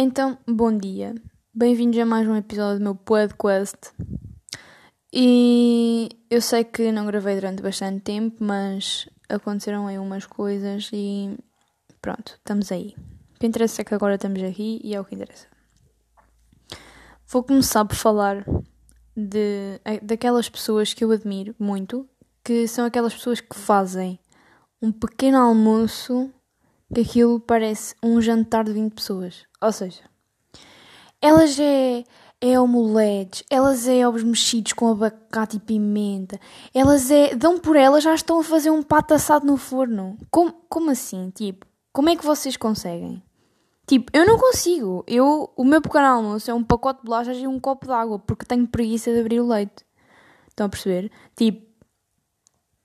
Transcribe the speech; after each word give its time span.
Então, 0.00 0.38
bom 0.46 0.78
dia. 0.78 1.14
Bem-vindos 1.52 1.98
a 1.98 2.06
mais 2.06 2.28
um 2.28 2.36
episódio 2.36 2.78
do 2.78 2.84
meu 2.84 2.94
podcast. 2.94 3.92
E 5.12 6.08
eu 6.30 6.40
sei 6.40 6.62
que 6.62 6.92
não 6.92 7.04
gravei 7.06 7.34
durante 7.34 7.62
bastante 7.62 8.02
tempo, 8.02 8.36
mas 8.44 9.08
aconteceram 9.28 9.88
aí 9.88 9.98
umas 9.98 10.24
coisas 10.24 10.88
e 10.92 11.36
pronto, 12.00 12.34
estamos 12.36 12.70
aí. 12.70 12.94
O 13.34 13.40
que 13.40 13.46
interessa 13.46 13.82
é 13.82 13.84
que 13.84 13.92
agora 13.92 14.14
estamos 14.14 14.40
aqui 14.42 14.80
e 14.84 14.94
é 14.94 15.00
o 15.00 15.04
que 15.04 15.16
interessa. 15.16 15.48
Vou 17.26 17.42
começar 17.42 17.84
por 17.84 17.96
falar 17.96 18.46
de, 19.16 19.80
daquelas 20.02 20.48
pessoas 20.48 20.94
que 20.94 21.02
eu 21.02 21.10
admiro 21.10 21.56
muito, 21.58 22.08
que 22.48 22.66
são 22.66 22.86
aquelas 22.86 23.12
pessoas 23.12 23.42
que 23.42 23.54
fazem 23.54 24.18
um 24.80 24.90
pequeno 24.90 25.36
almoço 25.36 26.30
que 26.94 27.02
aquilo 27.02 27.38
parece 27.38 27.94
um 28.02 28.22
jantar 28.22 28.64
de 28.64 28.72
20 28.72 28.94
pessoas. 28.94 29.44
Ou 29.60 29.70
seja, 29.70 30.00
elas 31.20 31.60
é, 31.60 32.04
é 32.40 32.58
omeletes, 32.58 33.44
elas 33.50 33.86
é 33.86 34.08
ovos 34.08 34.22
mexidos 34.22 34.72
com 34.72 34.88
abacate 34.88 35.58
e 35.58 35.60
pimenta, 35.60 36.40
elas 36.72 37.10
é. 37.10 37.36
dão 37.36 37.58
por 37.58 37.76
elas, 37.76 38.02
já 38.02 38.14
estão 38.14 38.40
a 38.40 38.42
fazer 38.42 38.70
um 38.70 38.82
pato 38.82 39.12
assado 39.12 39.44
no 39.44 39.58
forno. 39.58 40.16
Como, 40.30 40.50
como 40.70 40.90
assim? 40.90 41.28
Tipo, 41.28 41.66
como 41.92 42.08
é 42.08 42.16
que 42.16 42.24
vocês 42.24 42.56
conseguem? 42.56 43.22
Tipo, 43.86 44.10
eu 44.14 44.24
não 44.24 44.38
consigo. 44.38 45.04
Eu, 45.06 45.52
o 45.54 45.64
meu 45.64 45.82
pequeno 45.82 46.06
almoço 46.06 46.50
é 46.50 46.54
um 46.54 46.64
pacote 46.64 47.00
de 47.00 47.04
bolachas 47.04 47.36
e 47.36 47.46
um 47.46 47.60
copo 47.60 47.84
de 47.84 47.92
água, 47.92 48.18
porque 48.18 48.46
tenho 48.46 48.66
preguiça 48.66 49.12
de 49.12 49.20
abrir 49.20 49.38
o 49.38 49.46
leite. 49.46 49.84
Estão 50.48 50.64
a 50.64 50.70
perceber? 50.70 51.12
Tipo, 51.36 51.67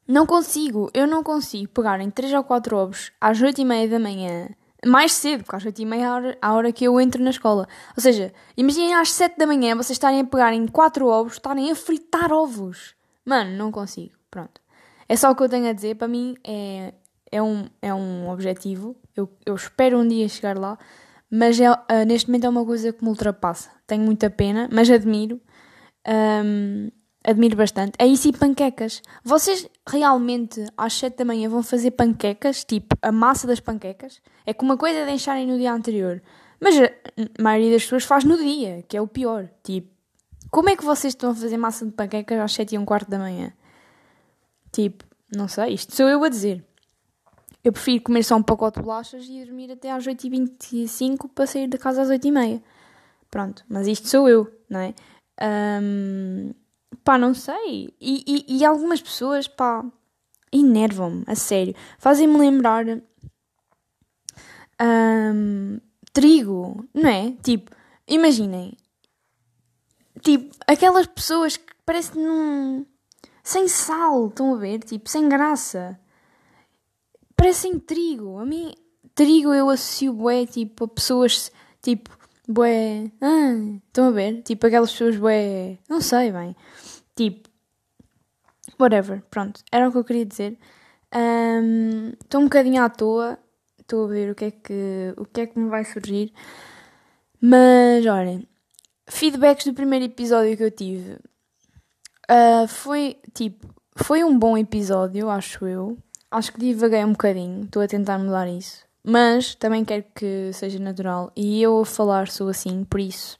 não 0.07 0.25
consigo, 0.25 0.89
eu 0.93 1.07
não 1.07 1.23
consigo 1.23 1.69
pegar 1.69 1.99
em 2.01 2.09
3 2.09 2.33
ou 2.33 2.43
4 2.43 2.75
ovos 2.75 3.11
às 3.19 3.41
8 3.41 3.61
e 3.61 3.65
meia 3.65 3.87
da 3.87 3.99
manhã, 3.99 4.49
mais 4.85 5.13
cedo, 5.13 5.43
porque 5.43 5.55
às 5.55 5.65
8 5.65 5.81
e 5.81 5.85
meia 5.85 6.01
é 6.01 6.05
a 6.05 6.15
hora, 6.15 6.37
a 6.41 6.53
hora 6.53 6.71
que 6.71 6.83
eu 6.83 6.99
entro 6.99 7.23
na 7.23 7.29
escola. 7.29 7.67
Ou 7.95 8.01
seja, 8.01 8.33
imaginem 8.57 8.95
às 8.95 9.11
7 9.11 9.37
da 9.37 9.47
manhã 9.47 9.75
vocês 9.75 9.91
estarem 9.91 10.19
a 10.19 10.25
pegar 10.25 10.53
em 10.53 10.67
4 10.67 11.07
ovos, 11.07 11.33
estarem 11.33 11.71
a 11.71 11.75
fritar 11.75 12.31
ovos. 12.31 12.93
Mano, 13.25 13.55
não 13.55 13.71
consigo. 13.71 14.13
Pronto. 14.29 14.61
É 15.07 15.15
só 15.15 15.31
o 15.31 15.35
que 15.35 15.43
eu 15.43 15.49
tenho 15.49 15.69
a 15.69 15.73
dizer. 15.73 15.95
Para 15.95 16.07
mim 16.07 16.35
é, 16.43 16.93
é, 17.31 17.41
um, 17.41 17.65
é 17.81 17.93
um 17.93 18.29
objetivo. 18.29 18.95
Eu, 19.15 19.29
eu 19.45 19.55
espero 19.55 19.99
um 19.99 20.07
dia 20.07 20.27
chegar 20.27 20.57
lá. 20.57 20.77
Mas 21.29 21.59
é, 21.59 21.71
uh, 21.71 21.77
neste 22.05 22.29
momento 22.29 22.45
é 22.45 22.49
uma 22.49 22.65
coisa 22.65 22.91
que 22.91 23.03
me 23.03 23.09
ultrapassa. 23.09 23.69
Tenho 23.87 24.03
muita 24.03 24.29
pena, 24.29 24.69
mas 24.71 24.89
admiro. 24.89 25.39
Um, 26.07 26.91
admiro 27.23 27.55
bastante. 27.55 27.93
É 27.97 28.05
isso 28.05 28.27
e 28.27 28.33
panquecas. 28.33 29.01
Vocês 29.23 29.67
realmente 29.87 30.65
às 30.77 30.93
7 30.93 31.17
da 31.17 31.25
manhã 31.25 31.49
vão 31.49 31.63
fazer 31.63 31.91
panquecas? 31.91 32.63
Tipo, 32.63 32.97
a 33.01 33.11
massa 33.11 33.47
das 33.47 33.59
panquecas? 33.59 34.21
É 34.45 34.53
que 34.53 34.63
uma 34.63 34.77
coisa 34.77 34.99
é 34.99 35.05
deixarem 35.05 35.47
no 35.47 35.57
dia 35.57 35.73
anterior. 35.73 36.21
Mas 36.59 36.75
a 36.77 37.41
maioria 37.41 37.71
das 37.71 37.83
pessoas 37.83 38.03
faz 38.03 38.23
no 38.23 38.37
dia, 38.37 38.83
que 38.87 38.97
é 38.97 39.01
o 39.01 39.07
pior. 39.07 39.49
Tipo, 39.63 39.89
como 40.49 40.69
é 40.69 40.75
que 40.75 40.83
vocês 40.83 41.13
estão 41.13 41.31
a 41.31 41.35
fazer 41.35 41.57
massa 41.57 41.85
de 41.85 41.91
panquecas 41.91 42.39
às 42.39 42.53
7 42.53 42.75
e 42.75 42.77
um 42.77 42.85
quarto 42.85 43.09
da 43.09 43.17
manhã? 43.17 43.51
Tipo, 44.71 45.03
não 45.35 45.47
sei, 45.47 45.73
isto 45.73 45.95
sou 45.95 46.07
eu 46.07 46.23
a 46.23 46.29
dizer. 46.29 46.63
Eu 47.63 47.71
prefiro 47.71 48.03
comer 48.03 48.23
só 48.23 48.35
um 48.35 48.43
pacote 48.43 48.79
de 48.79 48.83
bolachas 48.83 49.25
e 49.29 49.43
dormir 49.45 49.71
até 49.71 49.91
às 49.91 50.05
8h25 50.05 51.29
para 51.33 51.47
sair 51.47 51.67
de 51.67 51.77
casa 51.77 52.01
às 52.01 52.09
8h30. 52.09 52.61
Pronto, 53.31 53.63
mas 53.67 53.87
isto 53.87 54.07
sou 54.07 54.27
eu, 54.29 54.51
não 54.69 54.79
é? 54.79 54.93
Um, 55.81 56.51
Pá, 57.03 57.17
não 57.17 57.33
sei. 57.33 57.93
E, 57.99 58.45
e, 58.47 58.57
e 58.59 58.65
algumas 58.65 59.01
pessoas, 59.01 59.47
pá, 59.47 59.83
enervam-me, 60.51 61.23
a 61.27 61.35
sério. 61.35 61.75
Fazem-me 61.97 62.37
lembrar. 62.37 62.85
Um, 64.81 65.79
trigo, 66.13 66.87
não 66.93 67.09
é? 67.09 67.31
Tipo, 67.43 67.71
imaginem. 68.07 68.77
Tipo, 70.21 70.55
aquelas 70.67 71.07
pessoas 71.07 71.57
que 71.57 71.73
parecem 71.85 72.21
num. 72.23 72.85
sem 73.43 73.67
sal, 73.67 74.27
estão 74.27 74.53
a 74.53 74.57
ver? 74.57 74.79
Tipo, 74.79 75.09
sem 75.09 75.27
graça. 75.27 75.99
Parecem 77.35 77.79
trigo. 77.79 78.37
A 78.39 78.45
mim, 78.45 78.73
trigo 79.15 79.53
eu 79.53 79.69
associo 79.69 80.13
bué, 80.13 80.45
tipo, 80.45 80.85
a 80.85 80.87
pessoas, 80.87 81.51
tipo, 81.81 82.09
bué. 82.47 83.11
Ah, 83.21 83.79
estão 83.87 84.07
a 84.07 84.11
ver? 84.11 84.43
Tipo, 84.43 84.67
aquelas 84.67 84.91
pessoas 84.91 85.17
bué. 85.17 85.77
Não 85.89 85.99
sei 85.99 86.31
bem. 86.31 86.55
Tipo, 87.15 87.49
whatever, 88.79 89.21
pronto, 89.29 89.61
era 89.71 89.87
o 89.87 89.91
que 89.91 89.97
eu 89.97 90.03
queria 90.03 90.25
dizer. 90.25 90.57
Estou 91.11 92.41
um, 92.41 92.43
um 92.43 92.47
bocadinho 92.47 92.81
à 92.81 92.89
toa, 92.89 93.37
estou 93.79 94.05
a 94.05 94.07
ver 94.07 94.31
o 94.31 94.35
que, 94.35 94.45
é 94.45 94.51
que, 94.51 95.13
o 95.17 95.25
que 95.25 95.41
é 95.41 95.47
que 95.47 95.59
me 95.59 95.69
vai 95.69 95.85
surgir. 95.85 96.33
Mas 97.39 98.05
olhem, 98.05 98.47
feedbacks 99.07 99.65
do 99.65 99.73
primeiro 99.73 100.05
episódio 100.05 100.57
que 100.57 100.63
eu 100.63 100.71
tive 100.71 101.19
uh, 102.31 102.67
foi 102.67 103.17
tipo, 103.33 103.67
foi 103.95 104.23
um 104.23 104.37
bom 104.37 104.57
episódio, 104.57 105.29
acho 105.29 105.65
eu. 105.67 105.97
Acho 106.31 106.51
que 106.51 106.59
divaguei 106.59 107.05
um 107.05 107.11
bocadinho, 107.11 107.65
estou 107.65 107.81
a 107.81 107.87
tentar 107.87 108.17
mudar 108.17 108.47
isso. 108.47 108.83
Mas 109.03 109.53
também 109.53 109.85
quero 109.85 110.05
que 110.15 110.51
seja 110.53 110.79
natural. 110.79 111.31
E 111.35 111.61
eu 111.61 111.81
a 111.81 111.85
falar 111.85 112.29
sou 112.29 112.47
assim, 112.47 112.83
por 112.85 112.99
isso 112.99 113.37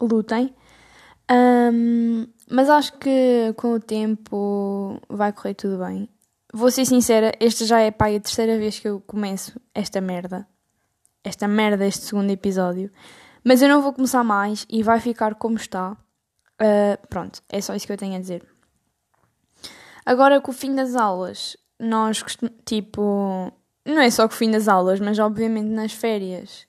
lutem. 0.00 0.54
Um, 1.72 2.26
mas 2.50 2.68
acho 2.68 2.92
que 2.98 3.52
com 3.56 3.74
o 3.74 3.80
tempo 3.80 5.00
vai 5.08 5.32
correr 5.32 5.54
tudo 5.54 5.78
bem. 5.78 6.08
Vou 6.52 6.70
ser 6.70 6.84
sincera, 6.84 7.32
esta 7.40 7.64
já 7.64 7.80
é 7.80 7.90
pá, 7.90 8.08
a 8.08 8.20
terceira 8.20 8.56
vez 8.58 8.78
que 8.78 8.88
eu 8.88 9.00
começo 9.00 9.60
esta 9.74 10.00
merda. 10.00 10.46
Esta 11.22 11.48
merda, 11.48 11.86
este 11.86 12.04
segundo 12.04 12.30
episódio. 12.30 12.90
Mas 13.42 13.60
eu 13.60 13.68
não 13.68 13.82
vou 13.82 13.92
começar 13.92 14.22
mais 14.22 14.66
e 14.70 14.82
vai 14.82 15.00
ficar 15.00 15.34
como 15.34 15.56
está. 15.56 15.92
Uh, 15.92 17.06
pronto, 17.08 17.42
é 17.48 17.60
só 17.60 17.74
isso 17.74 17.86
que 17.86 17.92
eu 17.92 17.96
tenho 17.96 18.16
a 18.16 18.20
dizer. 18.20 18.46
Agora, 20.06 20.40
com 20.40 20.50
o 20.50 20.54
fim 20.54 20.74
das 20.74 20.94
aulas, 20.94 21.56
nós, 21.78 22.22
tipo, 22.64 23.52
não 23.84 24.00
é 24.00 24.10
só 24.10 24.28
com 24.28 24.34
o 24.34 24.36
fim 24.36 24.50
das 24.50 24.68
aulas, 24.68 25.00
mas 25.00 25.18
obviamente 25.18 25.68
nas 25.68 25.92
férias, 25.92 26.66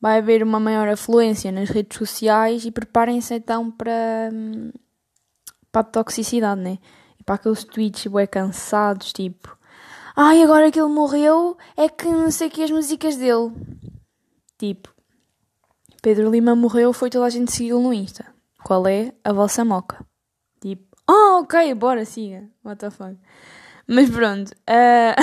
vai 0.00 0.18
haver 0.18 0.42
uma 0.42 0.60
maior 0.60 0.88
afluência 0.88 1.50
nas 1.50 1.68
redes 1.68 1.98
sociais 1.98 2.64
e 2.64 2.70
preparem-se 2.70 3.34
então 3.34 3.70
para, 3.70 4.30
para 5.72 5.80
a 5.80 5.84
toxicidade, 5.84 6.60
né? 6.60 6.78
E 7.18 7.24
para 7.24 7.36
aqueles 7.36 7.64
tweets 7.64 8.06
bué 8.06 8.26
cansados, 8.26 9.12
tipo 9.12 9.58
Ai, 10.20 10.42
agora 10.42 10.72
que 10.72 10.80
ele 10.80 10.88
morreu 10.88 11.56
é 11.76 11.88
que 11.88 12.08
não 12.08 12.28
sei 12.32 12.50
que 12.50 12.60
as 12.60 12.72
músicas 12.72 13.16
dele. 13.16 13.52
Tipo, 14.58 14.92
Pedro 16.02 16.28
Lima 16.28 16.56
morreu, 16.56 16.92
foi 16.92 17.08
toda 17.08 17.24
a 17.24 17.30
gente 17.30 17.52
seguiu 17.52 17.80
no 17.80 17.94
Insta. 17.94 18.26
Qual 18.64 18.84
é 18.88 19.14
a 19.22 19.32
vossa 19.32 19.64
moca? 19.64 20.04
Tipo, 20.60 20.84
ah, 21.06 21.12
oh, 21.12 21.42
ok, 21.42 21.72
bora, 21.74 22.04
siga. 22.04 22.50
What 22.64 22.80
the 22.80 22.90
fuck. 22.90 23.16
Mas 23.86 24.10
pronto. 24.10 24.50
Uh... 24.68 25.14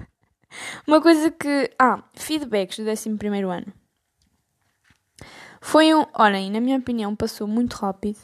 Uma 0.88 1.02
coisa 1.02 1.30
que. 1.30 1.70
Ah, 1.78 2.02
feedbacks 2.14 2.78
do 2.78 2.88
11 2.88 3.10
ano. 3.50 3.72
Foi 5.66 5.94
um. 5.94 6.04
Olhem, 6.12 6.50
na 6.50 6.60
minha 6.60 6.76
opinião, 6.76 7.16
passou 7.16 7.48
muito 7.48 7.72
rápido. 7.76 8.18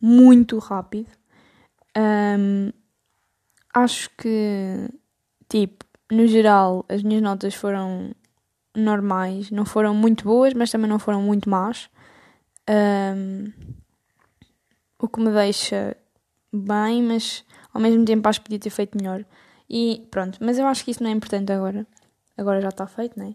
Muito 0.00 0.58
rápido. 0.58 1.08
Um, 1.98 2.70
acho 3.74 4.08
que, 4.10 4.88
tipo, 5.48 5.84
no 6.08 6.24
geral, 6.28 6.86
as 6.88 7.02
minhas 7.02 7.20
notas 7.20 7.52
foram 7.52 8.14
normais. 8.76 9.50
Não 9.50 9.66
foram 9.66 9.92
muito 9.92 10.22
boas, 10.22 10.54
mas 10.54 10.70
também 10.70 10.88
não 10.88 11.00
foram 11.00 11.20
muito 11.20 11.50
más. 11.50 11.90
Um, 12.70 13.52
o 14.96 15.08
que 15.08 15.20
me 15.20 15.32
deixa 15.32 15.96
bem, 16.52 17.02
mas 17.02 17.44
ao 17.72 17.80
mesmo 17.80 18.04
tempo 18.04 18.28
acho 18.28 18.40
que 18.40 18.44
podia 18.44 18.60
ter 18.60 18.70
feito 18.70 18.96
melhor. 18.96 19.24
E 19.68 20.06
pronto, 20.12 20.38
mas 20.40 20.60
eu 20.60 20.66
acho 20.68 20.84
que 20.84 20.92
isso 20.92 21.02
não 21.02 21.10
é 21.10 21.12
importante 21.12 21.52
agora. 21.52 21.84
Agora 22.38 22.60
já 22.60 22.68
está 22.68 22.86
feito, 22.86 23.18
não 23.18 23.26
é? 23.26 23.34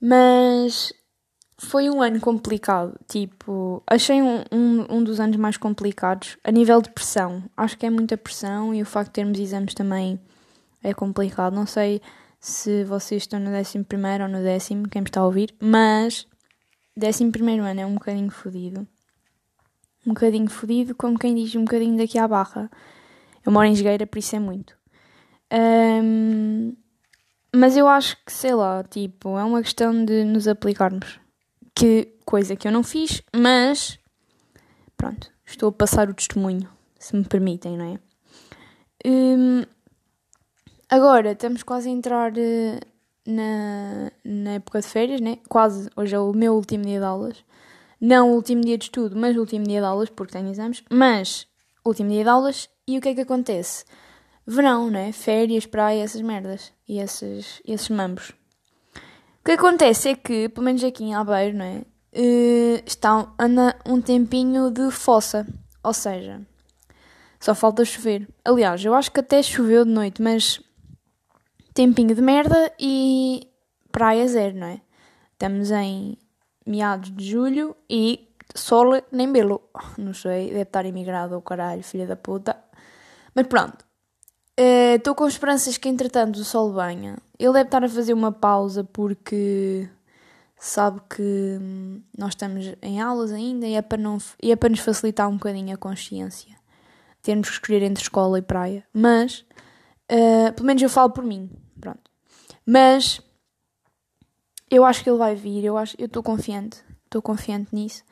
Mas 0.00 0.92
foi 1.60 1.90
um 1.90 2.00
ano 2.00 2.18
complicado. 2.20 2.98
Tipo, 3.06 3.82
achei 3.86 4.22
um, 4.22 4.42
um, 4.50 4.96
um, 4.96 5.04
dos 5.04 5.20
anos 5.20 5.36
mais 5.36 5.58
complicados 5.58 6.38
a 6.42 6.50
nível 6.50 6.80
de 6.80 6.90
pressão. 6.90 7.44
Acho 7.54 7.76
que 7.76 7.84
é 7.84 7.90
muita 7.90 8.16
pressão 8.16 8.74
e 8.74 8.80
o 8.80 8.86
facto 8.86 9.08
de 9.08 9.14
termos 9.14 9.38
exames 9.38 9.74
também 9.74 10.18
é 10.82 10.94
complicado. 10.94 11.54
Não 11.54 11.66
sei 11.66 12.00
se 12.40 12.82
vocês 12.84 13.22
estão 13.22 13.38
no 13.38 13.50
11 13.50 13.84
ou 14.22 14.28
no 14.28 14.42
décimo, 14.42 14.88
quem 14.88 15.02
me 15.02 15.08
está 15.08 15.20
a 15.20 15.26
ouvir, 15.26 15.54
mas 15.60 16.26
11 16.96 17.24
ano 17.60 17.80
é 17.80 17.84
um 17.84 17.94
bocadinho 17.94 18.30
fodido. 18.30 18.88
Um 20.06 20.14
bocadinho 20.14 20.48
fodido, 20.48 20.94
como 20.94 21.18
quem 21.18 21.34
diz, 21.34 21.54
um 21.54 21.64
bocadinho 21.64 21.98
daqui 21.98 22.18
à 22.18 22.26
barra. 22.26 22.70
Eu 23.44 23.52
moro 23.52 23.66
em 23.66 23.74
Jogueira, 23.74 24.06
por 24.06 24.18
isso 24.18 24.34
é 24.34 24.38
muito. 24.38 24.74
Um, 25.52 26.74
mas 27.54 27.76
eu 27.76 27.86
acho 27.86 28.16
que, 28.24 28.32
sei 28.32 28.54
lá, 28.54 28.82
tipo, 28.82 29.36
é 29.36 29.44
uma 29.44 29.60
questão 29.60 30.06
de 30.06 30.24
nos 30.24 30.48
aplicarmos 30.48 31.20
que 31.80 32.18
coisa 32.26 32.54
que 32.54 32.68
eu 32.68 32.72
não 32.72 32.82
fiz, 32.82 33.22
mas 33.34 33.98
pronto, 34.96 35.30
estou 35.46 35.70
a 35.70 35.72
passar 35.72 36.10
o 36.10 36.14
testemunho, 36.14 36.68
se 36.98 37.16
me 37.16 37.24
permitem, 37.24 37.76
não 37.76 37.94
é? 37.94 37.98
Hum, 39.06 39.62
Agora 40.90 41.30
estamos 41.30 41.62
quase 41.62 41.88
a 41.88 41.92
entrar 41.92 42.32
uh, 42.32 42.80
na, 43.24 44.10
na 44.24 44.50
época 44.54 44.80
de 44.80 44.88
férias, 44.88 45.20
né? 45.20 45.38
Quase, 45.48 45.88
hoje 45.94 46.16
é 46.16 46.18
o 46.18 46.32
meu 46.32 46.54
último 46.54 46.84
dia 46.84 46.98
de 46.98 47.04
aulas. 47.04 47.44
Não 48.00 48.32
o 48.32 48.34
último 48.34 48.60
dia 48.62 48.76
de 48.76 48.86
estudo, 48.86 49.14
mas 49.16 49.36
o 49.36 49.40
último 49.40 49.64
dia 49.64 49.78
de 49.78 49.86
aulas, 49.86 50.10
porque 50.10 50.32
tenho 50.32 50.50
exames. 50.50 50.82
Mas, 50.90 51.46
último 51.84 52.10
dia 52.10 52.24
de 52.24 52.28
aulas, 52.28 52.68
e 52.88 52.98
o 52.98 53.00
que 53.00 53.10
é 53.10 53.14
que 53.14 53.20
acontece? 53.20 53.84
Verão, 54.44 54.90
né? 54.90 55.12
Férias, 55.12 55.64
praia, 55.64 56.02
essas 56.02 56.22
merdas. 56.22 56.72
E 56.88 56.98
esses, 56.98 57.62
esses 57.64 57.88
mambos. 57.88 58.32
O 59.40 59.44
que 59.44 59.52
acontece 59.52 60.10
é 60.10 60.14
que, 60.14 60.48
pelo 60.50 60.64
menos 60.64 60.84
aqui 60.84 61.02
em 61.04 61.14
Aveiro, 61.14 61.56
né? 61.56 61.82
Uh, 62.12 62.82
está, 62.84 63.32
anda 63.38 63.74
um 63.86 64.00
tempinho 64.00 64.70
de 64.70 64.90
fossa. 64.90 65.46
Ou 65.82 65.94
seja, 65.94 66.42
só 67.40 67.54
falta 67.54 67.84
chover. 67.84 68.28
Aliás, 68.44 68.84
eu 68.84 68.94
acho 68.94 69.10
que 69.10 69.20
até 69.20 69.42
choveu 69.42 69.84
de 69.84 69.90
noite, 69.90 70.20
mas 70.20 70.60
tempinho 71.72 72.14
de 72.14 72.20
merda 72.20 72.70
e 72.78 73.48
praia 73.90 74.28
zero, 74.28 74.56
não 74.56 74.66
é? 74.66 74.80
Estamos 75.32 75.70
em 75.70 76.18
meados 76.66 77.10
de 77.10 77.24
julho 77.24 77.74
e 77.88 78.28
sol 78.54 79.02
nem 79.10 79.32
belo. 79.32 79.62
Não 79.96 80.12
sei, 80.12 80.48
deve 80.48 80.62
estar 80.62 80.84
imigrado 80.84 81.36
o 81.36 81.42
caralho, 81.42 81.82
filha 81.82 82.06
da 82.06 82.16
puta. 82.16 82.62
Mas 83.34 83.46
pronto. 83.46 83.86
Estou 84.94 85.14
uh, 85.14 85.16
com 85.16 85.26
esperanças 85.26 85.78
que 85.78 85.88
entretanto 85.88 86.36
o 86.36 86.44
sol 86.44 86.74
venha. 86.74 87.16
Ele 87.40 87.54
deve 87.54 87.68
estar 87.68 87.82
a 87.82 87.88
fazer 87.88 88.12
uma 88.12 88.30
pausa 88.30 88.84
porque 88.84 89.88
sabe 90.58 91.00
que 91.08 91.58
hum, 91.58 92.02
nós 92.16 92.32
estamos 92.32 92.74
em 92.82 93.00
aulas 93.00 93.32
ainda 93.32 93.66
e 93.66 93.74
é 93.74 93.80
para, 93.80 93.96
não, 93.96 94.18
e 94.42 94.52
é 94.52 94.56
para 94.56 94.68
nos 94.68 94.80
facilitar 94.80 95.26
um 95.26 95.38
bocadinho 95.38 95.74
a 95.74 95.78
consciência. 95.78 96.54
Termos 97.22 97.48
que 97.48 97.54
escolher 97.54 97.82
entre 97.82 98.02
escola 98.02 98.38
e 98.38 98.42
praia. 98.42 98.84
Mas, 98.92 99.46
uh, 100.12 100.52
pelo 100.54 100.66
menos 100.66 100.82
eu 100.82 100.90
falo 100.90 101.10
por 101.10 101.24
mim. 101.24 101.50
Pronto. 101.80 102.10
Mas, 102.66 103.22
eu 104.70 104.84
acho 104.84 105.02
que 105.02 105.08
ele 105.08 105.18
vai 105.18 105.34
vir. 105.34 105.64
Eu 105.64 105.82
estou 105.82 106.22
confiante. 106.22 106.84
Estou 107.06 107.22
confiante 107.22 107.74
nisso. 107.74 108.04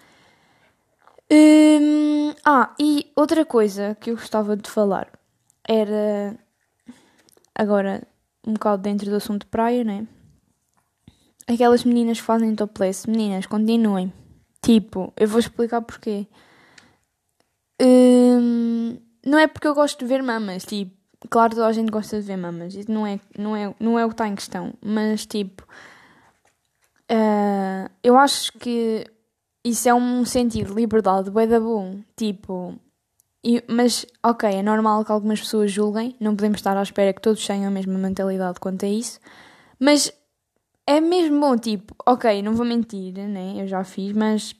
Hum, 1.31 2.35
ah, 2.47 2.75
e 2.81 3.13
outra 3.15 3.45
coisa 3.45 3.95
que 4.01 4.11
eu 4.11 4.17
gostava 4.17 4.57
de 4.57 4.71
falar 4.71 5.11
era. 5.67 6.35
Agora, 7.55 8.07
um 8.49 8.55
bocado 8.55 8.83
dentro 8.83 9.11
do 9.11 9.17
assunto 9.17 9.43
de 9.43 9.51
praia, 9.51 9.85
né? 9.85 10.07
Aquelas 11.47 11.85
meninas 11.85 12.19
que 12.19 12.27
fazem 12.27 12.55
topless, 12.55 13.09
meninas, 13.09 13.47
continuem. 13.47 14.13
Tipo, 14.63 15.13
eu 15.17 15.29
vou 15.29 15.39
explicar 15.39 15.83
porquê. 15.83 16.27
Hum, 17.81 18.99
não 19.25 19.39
é 19.39 19.47
porque 19.47 19.69
eu 19.69 19.75
gosto 19.75 20.01
de 20.01 20.07
ver 20.07 20.23
mamas, 20.23 20.65
tipo, 20.65 20.97
claro 21.31 21.55
toda 21.55 21.67
a 21.67 21.73
gente 21.73 21.91
gosta 21.91 22.21
de 22.21 22.27
ver 22.27 22.37
mamas, 22.37 22.75
isso 22.75 22.91
não 22.91 23.07
é, 23.07 23.21
não 23.39 23.55
é, 23.55 23.75
não 23.79 23.99
é 23.99 24.05
o 24.05 24.09
que 24.09 24.15
está 24.15 24.27
em 24.27 24.35
questão, 24.35 24.75
mas 24.85 25.27
tipo, 25.27 25.63
uh, 27.11 27.89
eu 28.03 28.17
acho 28.17 28.53
que 28.55 29.07
isso 29.65 29.89
é 29.89 29.95
um 29.95 30.25
sentido 30.25 30.71
de 30.71 30.81
liberdade, 30.81 31.31
bué 31.31 31.47
da 31.47 31.61
bom, 31.61 32.01
tipo, 32.17 32.75
e, 33.43 33.63
mas 33.69 34.05
ok, 34.23 34.49
é 34.49 34.63
normal 34.63 35.05
que 35.05 35.13
algumas 35.13 35.41
pessoas 35.41 35.71
julguem, 35.71 36.17
não 36.21 36.35
podemos 36.35 36.59
estar 36.59 36.77
à 36.77 36.83
espera 36.83 37.13
que 37.13 37.21
todos 37.21 37.47
tenham 37.47 37.69
a 37.69 37.71
mesma 37.71 37.97
mentalidade 37.99 38.59
quanto 38.59 38.85
a 38.85 38.89
isso, 38.89 39.21
mas 39.79 40.13
é 40.87 41.01
mesmo 41.01 41.39
bom, 41.41 41.57
tipo, 41.57 41.95
ok, 42.07 42.43
não 42.43 42.55
vou 42.55 42.67
mentir, 42.67 43.13
né? 43.13 43.55
Eu 43.63 43.67
já 43.67 43.85
fiz, 43.85 44.13
mas 44.13 44.55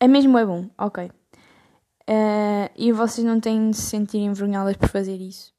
é 0.00 0.08
mesmo 0.08 0.38
é 0.38 0.46
bom, 0.46 0.70
ok. 0.78 1.10
Uh, 2.08 2.70
e 2.76 2.92
vocês 2.92 3.26
não 3.26 3.40
têm 3.40 3.70
de 3.70 3.76
se 3.76 3.82
sentir 3.82 4.18
envergonhadas 4.18 4.76
por 4.76 4.88
fazer 4.88 5.16
isso. 5.20 5.52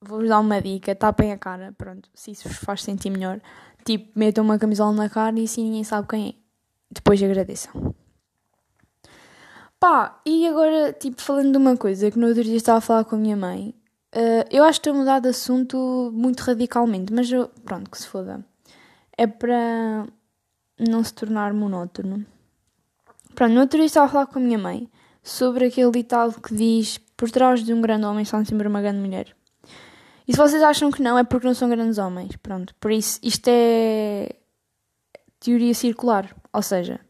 Vou-vos 0.00 0.28
dar 0.28 0.40
uma 0.40 0.60
dica, 0.60 0.94
tapem 0.94 1.32
a 1.32 1.38
cara, 1.38 1.74
pronto, 1.76 2.08
se 2.14 2.30
isso 2.32 2.48
vos 2.48 2.58
faz 2.58 2.82
sentir 2.82 3.10
melhor. 3.10 3.40
Tipo, 3.84 4.18
metam 4.18 4.44
uma 4.44 4.58
camisola 4.58 4.92
na 4.92 5.08
cara 5.08 5.38
e 5.38 5.44
assim 5.44 5.64
ninguém 5.64 5.84
sabe 5.84 6.08
quem 6.08 6.28
é. 6.28 6.34
Depois 6.90 7.22
agradeçam. 7.22 7.94
Pá, 9.78 10.20
e 10.24 10.46
agora, 10.46 10.92
tipo, 10.92 11.20
falando 11.20 11.52
de 11.52 11.58
uma 11.58 11.76
coisa 11.76 12.10
que 12.10 12.18
no 12.18 12.28
outro 12.28 12.42
dia 12.42 12.56
estava 12.56 12.78
a 12.78 12.80
falar 12.80 13.04
com 13.04 13.16
a 13.16 13.18
minha 13.18 13.36
mãe, 13.36 13.74
uh, 14.14 14.46
eu 14.50 14.64
acho 14.64 14.80
que 14.80 14.88
estou 14.88 14.98
a 14.98 15.02
mudar 15.02 15.20
de 15.20 15.28
assunto 15.28 16.10
muito 16.14 16.40
radicalmente, 16.40 17.12
mas 17.12 17.30
eu, 17.30 17.48
pronto, 17.64 17.90
que 17.90 17.98
se 17.98 18.06
foda 18.06 18.44
é 19.16 19.26
para 19.26 20.06
não 20.78 21.02
se 21.02 21.14
tornar 21.14 21.52
monótono. 21.52 22.24
Pronto, 23.34 23.52
no 23.52 23.60
outro 23.60 23.78
dia 23.78 23.86
estava 23.86 24.06
a 24.06 24.08
falar 24.08 24.26
com 24.26 24.38
a 24.38 24.42
minha 24.42 24.58
mãe 24.58 24.88
sobre 25.22 25.66
aquele 25.66 25.90
ditado 25.90 26.40
que 26.40 26.54
diz 26.54 26.98
por 27.16 27.30
trás 27.30 27.64
de 27.64 27.72
um 27.72 27.80
grande 27.80 28.04
homem 28.04 28.22
está 28.22 28.42
sempre 28.44 28.68
uma 28.68 28.80
grande 28.80 29.00
mulher. 29.00 29.34
E 30.28 30.32
se 30.32 30.38
vocês 30.38 30.62
acham 30.62 30.90
que 30.90 31.02
não, 31.02 31.18
é 31.18 31.24
porque 31.24 31.46
não 31.46 31.54
são 31.54 31.68
grandes 31.68 31.98
homens. 31.98 32.36
Pronto, 32.36 32.74
por 32.80 32.90
isso 32.90 33.18
isto 33.22 33.48
é 33.48 34.36
teoria 35.40 35.74
circular. 35.74 36.34
Ou 36.52 36.62
seja, 36.62 37.00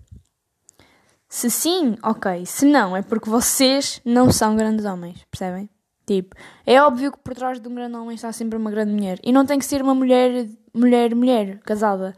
se 1.28 1.50
sim, 1.50 1.96
ok. 2.02 2.46
Se 2.46 2.64
não, 2.66 2.96
é 2.96 3.02
porque 3.02 3.28
vocês 3.28 4.00
não 4.04 4.30
são 4.30 4.56
grandes 4.56 4.84
homens. 4.84 5.24
Percebem? 5.30 5.68
Tipo, 6.06 6.36
é 6.64 6.80
óbvio 6.80 7.10
que 7.10 7.18
por 7.18 7.34
trás 7.34 7.60
de 7.60 7.68
um 7.68 7.74
grande 7.74 7.96
homem 7.96 8.14
está 8.14 8.32
sempre 8.32 8.56
uma 8.56 8.70
grande 8.70 8.92
mulher. 8.92 9.18
E 9.24 9.32
não 9.32 9.44
tem 9.44 9.58
que 9.58 9.64
ser 9.64 9.82
uma 9.82 9.94
mulher, 9.94 10.48
mulher, 10.72 11.14
mulher, 11.14 11.58
casada. 11.60 12.14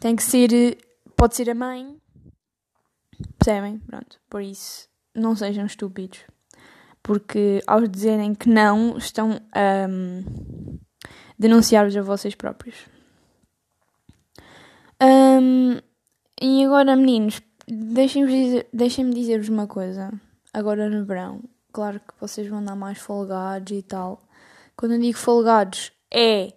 Tem 0.00 0.16
que 0.16 0.24
ser, 0.24 0.76
pode 1.16 1.36
ser 1.36 1.48
a 1.48 1.54
mãe. 1.54 1.96
Percebem? 3.38 3.78
Pronto. 3.78 4.18
Por 4.28 4.42
isso, 4.42 4.88
não 5.14 5.36
sejam 5.36 5.64
estúpidos. 5.66 6.20
Porque 7.00 7.62
ao 7.64 7.86
dizerem 7.86 8.34
que 8.34 8.48
não, 8.48 8.96
estão 8.98 9.40
a 9.52 9.88
um, 9.88 10.78
denunciar-vos 11.38 11.96
a 11.96 12.02
vocês 12.02 12.34
próprios. 12.34 12.88
Um, 15.00 15.78
e 16.40 16.64
agora, 16.64 16.96
meninos, 16.96 17.40
deixem-me 17.68 18.30
dizer, 18.30 18.68
deixem 18.72 19.10
dizer-vos 19.10 19.48
uma 19.48 19.66
coisa. 19.66 20.12
Agora 20.52 20.88
no 20.88 21.04
verão, 21.04 21.42
claro 21.72 22.00
que 22.00 22.14
vocês 22.20 22.48
vão 22.48 22.58
andar 22.58 22.76
mais 22.76 22.98
folgados 22.98 23.76
e 23.76 23.82
tal. 23.82 24.22
Quando 24.76 24.92
eu 24.92 25.00
digo 25.00 25.18
folgados, 25.18 25.92
é 26.12 26.52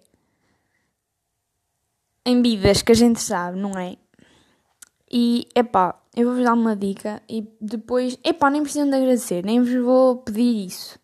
em 2.25 2.41
vidas 2.41 2.81
que 2.81 2.91
a 2.91 2.95
gente 2.95 3.19
sabe, 3.21 3.57
não 3.57 3.77
é? 3.77 3.97
E, 5.11 5.47
epá, 5.55 5.99
eu 6.15 6.27
vou-vos 6.27 6.43
dar 6.43 6.53
uma 6.53 6.75
dica 6.75 7.21
e 7.27 7.47
depois, 7.59 8.17
epá, 8.23 8.49
nem 8.51 8.61
precisam 8.61 8.89
de 8.89 8.95
agradecer, 8.95 9.43
nem 9.43 9.61
vos 9.61 9.73
vou 9.83 10.17
pedir 10.17 10.67
isso. 10.67 10.99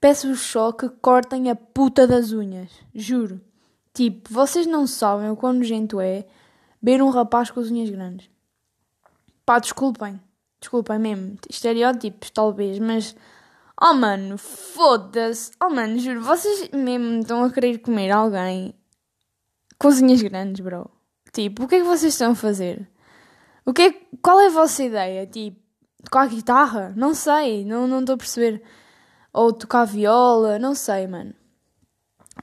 Peço-vos 0.00 0.40
só 0.40 0.72
que 0.72 0.88
cortem 0.88 1.50
a 1.50 1.54
puta 1.54 2.06
das 2.06 2.32
unhas, 2.32 2.70
juro. 2.94 3.40
Tipo, 3.94 4.32
vocês 4.32 4.66
não 4.66 4.86
sabem 4.86 5.30
o 5.30 5.36
quão 5.36 5.52
nojento 5.52 6.00
é 6.00 6.26
ver 6.82 7.00
um 7.00 7.10
rapaz 7.10 7.50
com 7.50 7.60
as 7.60 7.70
unhas 7.70 7.88
grandes. 7.88 8.33
Pá, 9.44 9.58
desculpem. 9.58 10.20
Desculpem 10.60 10.98
mesmo, 10.98 11.36
estereótipos 11.50 12.30
talvez, 12.30 12.78
mas. 12.78 13.14
Oh 13.80 13.92
mano, 13.92 14.38
foda-se. 14.38 15.50
Oh 15.62 15.68
mano, 15.68 15.98
juro, 15.98 16.22
vocês 16.22 16.70
mesmo 16.70 17.20
estão 17.20 17.44
a 17.44 17.50
querer 17.50 17.78
comer 17.78 18.10
alguém 18.10 18.74
cozinhas 19.78 20.22
grandes, 20.22 20.64
bro. 20.64 20.90
Tipo, 21.32 21.64
o 21.64 21.68
que 21.68 21.74
é 21.74 21.78
que 21.80 21.84
vocês 21.84 22.14
estão 22.14 22.32
a 22.32 22.34
fazer? 22.34 22.88
O 23.66 23.72
que 23.72 23.82
é, 23.82 23.92
qual 24.22 24.40
é 24.40 24.46
a 24.46 24.50
vossa 24.50 24.82
ideia? 24.82 25.26
Tipo, 25.26 25.60
tocar 26.02 26.28
guitarra? 26.28 26.94
Não 26.96 27.12
sei, 27.14 27.64
não 27.64 27.84
estou 27.84 28.00
não 28.00 28.14
a 28.14 28.16
perceber. 28.16 28.62
Ou 29.32 29.52
tocar 29.52 29.84
viola? 29.84 30.58
Não 30.58 30.74
sei, 30.74 31.06
mano. 31.06 31.34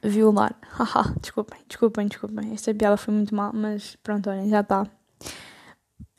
Violar. 0.04 0.56
Haha, 0.74 1.16
desculpem, 1.20 1.60
desculpem, 1.68 2.08
desculpem. 2.08 2.54
Esta 2.54 2.74
piada 2.74 2.98
foi 2.98 3.14
muito 3.14 3.34
mal, 3.34 3.52
mas 3.54 3.96
pronto, 4.04 4.30
olhem, 4.30 4.50
já 4.50 4.60
está. 4.60 4.86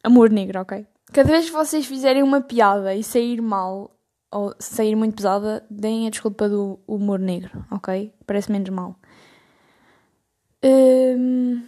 Amor 0.04 0.30
negro, 0.30 0.60
ok? 0.60 0.86
Cada 1.12 1.28
vez 1.28 1.46
que 1.46 1.52
vocês 1.52 1.86
fizerem 1.86 2.22
uma 2.22 2.40
piada 2.40 2.94
e 2.94 3.02
sair 3.02 3.40
mal, 3.40 3.96
ou 4.30 4.54
sair 4.58 4.96
muito 4.96 5.16
pesada, 5.16 5.64
deem 5.70 6.06
a 6.06 6.10
desculpa 6.10 6.48
do 6.48 6.80
humor 6.86 7.18
negro, 7.18 7.64
ok? 7.70 8.12
Parece 8.26 8.50
menos 8.50 8.70
mal. 8.70 8.96
Hum... 10.64 11.62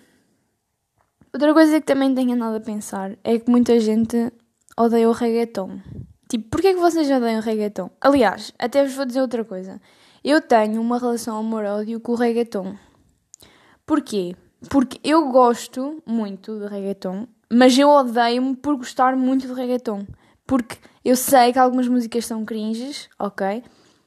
Outra 1.32 1.52
coisa 1.52 1.80
que 1.80 1.86
também 1.86 2.14
tenho 2.14 2.34
andado 2.34 2.56
a 2.56 2.60
pensar 2.60 3.18
é 3.24 3.38
que 3.40 3.50
muita 3.50 3.80
gente 3.80 4.32
odeia 4.78 5.08
o 5.08 5.12
reggaeton. 5.12 5.80
Tipo, 6.28 6.48
porquê 6.48 6.74
que 6.74 6.80
vocês 6.80 7.10
odeiam 7.10 7.40
o 7.40 7.42
reggaeton? 7.42 7.90
Aliás, 8.00 8.52
até 8.56 8.84
vos 8.84 8.94
vou 8.94 9.04
dizer 9.04 9.20
outra 9.20 9.44
coisa. 9.44 9.80
Eu 10.22 10.40
tenho 10.40 10.80
uma 10.80 10.98
relação 10.98 11.36
amor-ódio 11.36 11.98
com 12.00 12.12
o 12.12 12.14
reggaeton. 12.14 12.76
Porquê? 13.84 14.36
Porque 14.70 15.00
eu 15.04 15.28
gosto 15.30 16.02
muito 16.06 16.58
de 16.58 16.66
reggaeton, 16.66 17.26
mas 17.54 17.78
eu 17.78 17.88
odeio-me 17.88 18.56
por 18.56 18.76
gostar 18.76 19.16
muito 19.16 19.46
de 19.46 19.52
reggaeton. 19.52 20.06
Porque 20.46 20.76
eu 21.04 21.16
sei 21.16 21.52
que 21.52 21.58
algumas 21.58 21.88
músicas 21.88 22.26
são 22.26 22.44
cringes, 22.44 23.08
ok? 23.18 23.62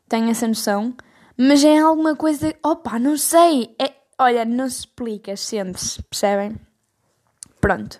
Tenho 0.09 0.29
essa 0.29 0.47
noção. 0.47 0.93
Mas 1.37 1.63
é 1.63 1.77
alguma 1.77 2.15
coisa. 2.15 2.53
Opa, 2.63 2.99
não 2.99 3.17
sei. 3.17 3.75
É, 3.79 3.93
olha, 4.19 4.45
não 4.45 4.69
se 4.69 4.81
explica, 4.81 5.35
sente-se, 5.35 6.01
percebem? 6.03 6.57
Pronto. 7.61 7.99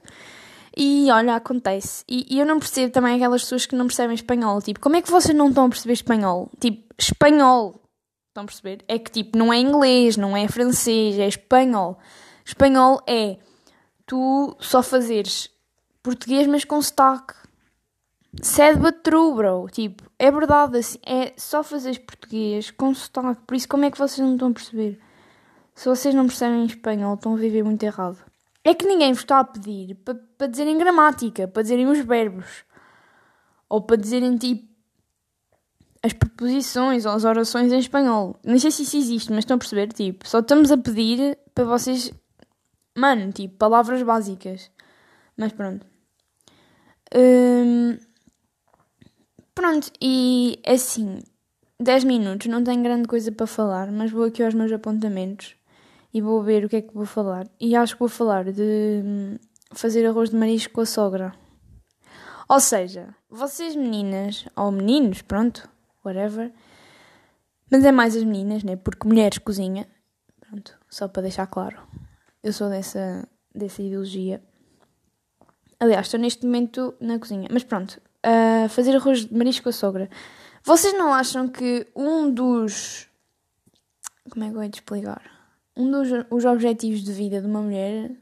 E 0.75 1.09
olha, 1.11 1.35
acontece. 1.35 2.03
E, 2.07 2.27
e, 2.29 2.39
eu 2.39 2.45
não 2.45 2.59
percebo 2.59 2.91
também 2.91 3.15
aquelas 3.15 3.41
pessoas 3.41 3.65
que 3.65 3.75
não 3.75 3.87
percebem 3.87 4.13
espanhol. 4.13 4.61
Tipo, 4.61 4.79
como 4.79 4.95
é 4.95 5.01
que 5.01 5.09
vocês 5.09 5.35
não 5.35 5.49
estão 5.49 5.65
a 5.65 5.69
perceber 5.69 5.93
espanhol? 5.93 6.51
Tipo, 6.59 6.93
espanhol. 6.99 7.81
Estão 8.29 8.43
a 8.43 8.45
perceber? 8.45 8.83
É 8.87 8.99
que 8.99 9.09
tipo, 9.09 9.37
não 9.37 9.51
é 9.51 9.57
inglês, 9.57 10.17
não 10.17 10.37
é 10.37 10.47
francês, 10.47 11.17
é 11.17 11.27
espanhol. 11.27 11.97
Espanhol 12.45 13.01
é 13.07 13.37
tu 14.07 14.57
só 14.59 14.81
fazeres 14.81 15.51
português, 16.01 16.47
mas 16.47 16.65
com 16.65 16.81
sotaque. 16.81 17.35
Sad 18.41 18.79
but 18.79 19.03
true, 19.03 19.35
bro. 19.35 19.67
Tipo, 19.69 20.03
é 20.17 20.31
verdade, 20.31 20.79
assim, 20.79 20.97
é 21.05 21.33
só 21.37 21.63
fazeres 21.63 21.99
português 21.99 22.71
com 22.71 22.93
sotaque. 22.95 23.41
Por 23.45 23.55
isso, 23.55 23.67
como 23.67 23.85
é 23.85 23.91
que 23.91 23.97
vocês 23.99 24.25
não 24.25 24.33
estão 24.33 24.49
a 24.49 24.53
perceber? 24.53 24.99
Se 25.75 25.87
vocês 25.87 26.15
não 26.15 26.25
percebem 26.25 26.65
espanhol, 26.65 27.13
estão 27.13 27.35
a 27.35 27.37
viver 27.37 27.63
muito 27.63 27.83
errado. 27.83 28.17
É 28.63 28.73
que 28.73 28.87
ninguém 28.87 29.13
vos 29.13 29.21
está 29.21 29.39
a 29.39 29.43
pedir 29.43 29.95
para, 29.95 30.15
para 30.37 30.47
dizerem 30.47 30.77
gramática, 30.77 31.47
para 31.47 31.61
dizerem 31.61 31.87
os 31.87 31.99
verbos. 31.99 32.65
Ou 33.69 33.81
para 33.81 33.97
dizerem, 33.97 34.37
tipo, 34.37 34.67
as 36.01 36.13
preposições 36.13 37.05
ou 37.05 37.11
as 37.11 37.25
orações 37.25 37.71
em 37.71 37.79
espanhol. 37.79 38.39
Não 38.43 38.57
sei 38.57 38.71
se 38.71 38.83
isso 38.83 38.97
existe, 38.97 39.29
mas 39.29 39.39
estão 39.39 39.55
a 39.55 39.57
perceber? 39.57 39.87
Tipo, 39.93 40.27
só 40.27 40.39
estamos 40.39 40.71
a 40.71 40.77
pedir 40.77 41.37
para 41.53 41.65
vocês. 41.65 42.11
Mano, 42.97 43.31
tipo, 43.31 43.55
palavras 43.57 44.01
básicas. 44.01 44.71
Mas 45.37 45.53
pronto. 45.53 45.85
Hum, 47.15 47.95
pronto, 49.53 49.91
e 50.01 50.59
assim, 50.65 51.19
10 51.79 52.03
minutos, 52.03 52.47
não 52.47 52.63
tenho 52.63 52.81
grande 52.81 53.07
coisa 53.07 53.31
para 53.31 53.45
falar, 53.45 53.91
mas 53.91 54.11
vou 54.11 54.25
aqui 54.25 54.41
aos 54.43 54.55
meus 54.55 54.71
apontamentos 54.71 55.55
e 56.11 56.19
vou 56.21 56.41
ver 56.41 56.65
o 56.65 56.69
que 56.69 56.77
é 56.77 56.81
que 56.81 56.93
vou 56.93 57.05
falar. 57.05 57.47
E 57.59 57.75
acho 57.75 57.93
que 57.93 57.99
vou 57.99 58.09
falar 58.09 58.51
de 58.51 59.01
hum, 59.05 59.37
fazer 59.73 60.03
arroz 60.07 60.31
de 60.31 60.35
marisco 60.35 60.73
com 60.73 60.81
a 60.81 60.85
sogra. 60.85 61.35
Ou 62.49 62.59
seja, 62.59 63.13
vocês 63.29 63.75
meninas, 63.75 64.47
ou 64.55 64.71
meninos, 64.71 65.21
pronto, 65.21 65.69
whatever, 66.03 66.51
mas 67.69 67.85
é 67.85 67.91
mais 67.91 68.15
as 68.15 68.23
meninas, 68.23 68.63
né? 68.63 68.75
Porque 68.75 69.07
mulheres 69.07 69.37
cozinha, 69.37 69.87
pronto, 70.39 70.75
só 70.89 71.07
para 71.07 71.21
deixar 71.23 71.45
claro. 71.45 71.77
Eu 72.47 72.53
sou 72.53 72.69
dessa, 72.69 73.27
dessa 73.53 73.81
ideologia. 73.81 74.41
Aliás, 75.77 76.05
estou 76.05 76.17
neste 76.17 76.45
momento 76.45 76.95
na 76.97 77.19
cozinha. 77.19 77.49
Mas 77.51 77.65
pronto, 77.65 78.01
uh, 78.25 78.69
fazer 78.69 78.95
arroz 78.95 79.25
de 79.25 79.35
marisco 79.35 79.63
com 79.63 79.69
a 79.69 79.73
sogra. 79.73 80.09
Vocês 80.63 80.93
não 80.93 81.13
acham 81.13 81.49
que 81.49 81.85
um 81.93 82.33
dos. 82.33 83.09
Como 84.29 84.45
é 84.45 84.49
que 84.49 84.55
eu 84.55 84.63
ia 84.63 84.69
explicar? 84.69 85.21
Um 85.75 85.91
dos 85.91 86.07
os 86.31 86.45
objetivos 86.45 87.03
de 87.03 87.11
vida 87.11 87.41
de 87.41 87.47
uma 87.47 87.61
mulher. 87.61 88.15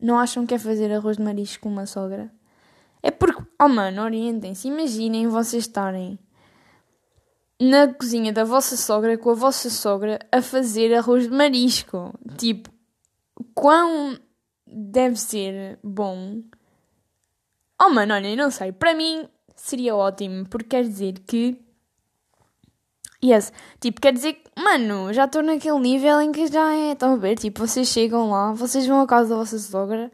Não 0.00 0.18
acham 0.18 0.44
que 0.44 0.54
é 0.54 0.58
fazer 0.58 0.92
arroz 0.92 1.16
de 1.16 1.22
marisco 1.22 1.62
com 1.62 1.68
uma 1.68 1.86
sogra? 1.86 2.28
É 3.04 3.12
porque, 3.12 3.40
oh 3.60 3.68
mano, 3.68 4.02
orientem-se. 4.02 4.66
Imaginem 4.66 5.28
vocês 5.28 5.62
estarem 5.62 6.18
na 7.60 7.86
cozinha 7.86 8.32
da 8.32 8.42
vossa 8.42 8.76
sogra 8.76 9.16
com 9.16 9.30
a 9.30 9.34
vossa 9.34 9.70
sogra 9.70 10.18
a 10.32 10.42
fazer 10.42 10.92
arroz 10.92 11.28
de 11.28 11.30
marisco. 11.30 12.18
Tipo, 12.36 12.72
quão 13.54 14.18
deve 14.66 15.16
ser 15.16 15.78
bom. 15.82 16.42
Oh, 17.80 17.90
mano, 17.90 18.14
olha, 18.14 18.36
não 18.36 18.50
sei. 18.50 18.72
Para 18.72 18.94
mim 18.94 19.28
seria 19.56 19.94
ótimo, 19.96 20.46
porque 20.48 20.68
quer 20.68 20.82
dizer 20.82 21.18
que. 21.26 21.60
Yes, 23.24 23.52
tipo, 23.80 24.00
quer 24.00 24.12
dizer 24.12 24.32
que, 24.32 24.50
mano, 24.60 25.12
já 25.12 25.26
estou 25.26 25.42
naquele 25.42 25.78
nível 25.78 26.20
em 26.20 26.32
que 26.32 26.46
já 26.48 26.74
é. 26.74 26.92
Estão 26.92 27.14
a 27.14 27.16
ver? 27.16 27.36
Tipo, 27.36 27.66
vocês 27.66 27.88
chegam 27.88 28.30
lá, 28.30 28.52
vocês 28.52 28.86
vão 28.86 29.00
à 29.00 29.06
casa 29.06 29.30
da 29.30 29.36
vossa 29.36 29.58
sogra 29.58 30.10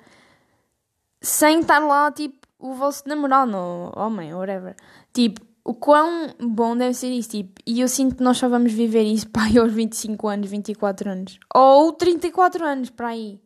sem 1.20 1.60
estar 1.60 1.80
lá, 1.80 2.10
tipo, 2.12 2.46
o 2.58 2.75
vosso 2.75 3.08
namorado, 3.08 3.56
ou 3.56 3.92
homem, 3.96 4.34
whatever. 4.34 4.76
Tipo, 5.12 5.40
o 5.68 5.75
quão 5.75 6.34
bom 6.40 6.75
deve 6.75 6.94
ser 6.94 7.10
isso, 7.10 7.28
tipo, 7.28 7.60
e 7.66 7.82
eu 7.82 7.88
sinto 7.88 8.16
que 8.16 8.22
nós 8.22 8.38
só 8.38 8.48
vamos 8.48 8.72
viver 8.72 9.02
isso 9.02 9.28
para 9.30 9.42
aí 9.42 9.58
aos 9.58 9.70
25 9.70 10.26
anos, 10.26 10.48
24 10.48 11.10
anos, 11.10 11.38
ou 11.54 11.92
34 11.92 12.64
anos, 12.64 12.88
para 12.88 13.08
aí. 13.08 13.38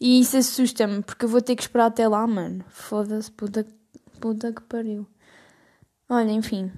E 0.00 0.20
isso 0.20 0.36
assusta-me, 0.36 1.02
porque 1.02 1.24
eu 1.24 1.28
vou 1.28 1.42
ter 1.42 1.56
que 1.56 1.62
esperar 1.62 1.86
até 1.86 2.06
lá, 2.06 2.24
mano. 2.28 2.64
Foda-se, 2.68 3.28
puta, 3.32 3.66
puta 4.20 4.52
que 4.52 4.62
pariu. 4.62 5.04
Olha, 6.08 6.30
enfim. 6.30 6.70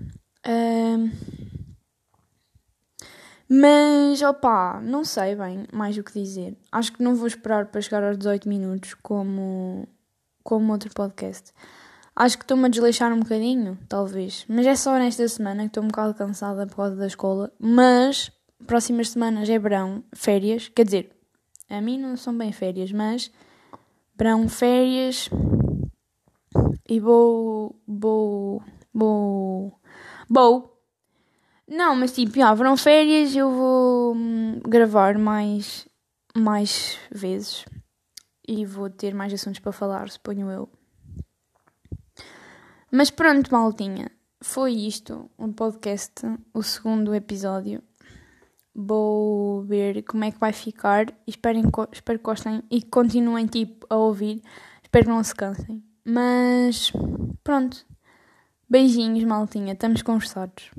Mas, 3.47 4.23
opá, 4.23 4.81
não 4.83 5.05
sei 5.05 5.35
bem 5.35 5.67
mais 5.73 5.99
o 5.99 6.03
que 6.03 6.12
dizer. 6.12 6.57
Acho 6.73 6.93
que 6.93 7.03
não 7.03 7.15
vou 7.15 7.26
esperar 7.26 7.67
para 7.67 7.83
chegar 7.83 8.03
aos 8.03 8.17
18 8.17 8.49
minutos 8.49 8.95
como, 8.95 9.87
como 10.43 10.73
outro 10.73 10.91
podcast. 10.95 11.53
Acho 12.19 12.39
que 12.39 12.45
estou-me 12.45 12.65
a 12.65 12.69
desleixar 12.69 13.13
um 13.13 13.21
bocadinho, 13.21 13.79
talvez. 13.91 14.47
Mas 14.49 14.67
é 14.67 14.75
só 14.75 14.95
nesta 14.95 15.29
semana 15.29 15.65
que 15.65 15.69
estou 15.69 15.85
um 15.85 15.89
bocado 15.89 16.15
cansada 16.15 16.67
por 16.67 16.77
causa 16.77 16.97
da 16.97 17.07
escola. 17.07 17.53
Mas, 17.59 18.33
próximas 18.67 19.11
semanas 19.11 19.51
é 19.51 19.59
verão, 19.59 20.03
férias. 20.15 20.69
Quer 20.69 20.87
dizer, 20.87 21.11
a 21.69 21.79
mim 21.79 21.99
não 21.99 22.17
são 22.17 22.37
bem 22.37 22.53
férias, 22.53 22.91
mas 22.91 23.31
verão 24.17 24.49
férias 24.49 25.29
e 26.89 26.99
vou. 26.99 27.79
vou. 27.87 28.63
vou. 28.95 29.79
vou. 30.27 30.83
Não, 31.69 31.95
mas 31.95 32.15
tipo, 32.15 32.37
já, 32.37 32.55
verão 32.55 32.79
férias 32.79 33.37
eu 33.37 33.51
vou 33.51 34.15
hum, 34.15 34.59
gravar 34.67 35.19
mais. 35.19 35.87
mais 36.35 36.99
vezes 37.11 37.67
e 38.49 38.65
vou 38.65 38.89
ter 38.89 39.13
mais 39.13 39.35
assuntos 39.35 39.61
para 39.61 39.73
falar, 39.73 40.09
suponho 40.09 40.51
eu. 40.51 40.71
Mas 42.97 43.11
pronto, 43.11 43.53
maltinha, 43.53 44.11
foi 44.41 44.73
isto, 44.73 45.31
o 45.37 45.53
podcast, 45.53 46.15
o 46.55 46.62
segundo 46.62 47.15
episódio 47.15 47.83
vou 48.75 49.62
ver 49.65 50.03
como 50.05 50.25
é 50.25 50.31
que 50.31 50.41
vai 50.41 50.50
ficar. 50.50 51.12
Esperem, 51.26 51.65
espero 51.93 52.19
que 52.19 52.25
gostem 52.25 52.62
e 52.71 52.81
continuem 52.81 53.45
tipo, 53.49 53.87
a 53.91 53.97
ouvir. 53.97 54.43
Espero 54.83 55.05
que 55.05 55.11
não 55.11 55.23
se 55.23 55.35
cansem. 55.35 55.85
Mas 56.07 56.91
pronto. 57.45 57.85
Beijinhos, 58.67 59.25
maltinha. 59.25 59.75
Estamos 59.75 60.00
conversados. 60.00 60.71